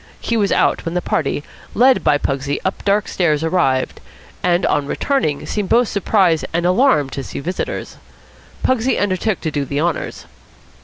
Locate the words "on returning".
4.65-5.45